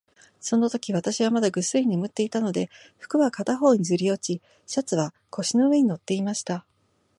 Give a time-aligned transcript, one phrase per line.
[0.39, 6.65] そのとき、私はまだぐっすり眠っていたので、服は片方にずり落ち、シャツは腰の上に載っていました。